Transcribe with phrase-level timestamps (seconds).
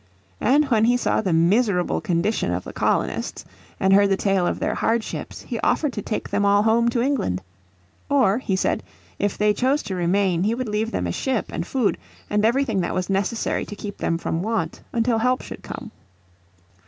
[0.39, 3.45] And when he saw the miserable condition of the colonists,
[3.79, 7.03] and heard the tale of their hardships, he offered to take them all home to
[7.03, 7.39] England.
[8.09, 8.81] Or, he said,
[9.19, 11.99] if they chose to remain he would leave them a ship and food
[12.31, 15.91] and everything that was necessary to keep them from want until help should come.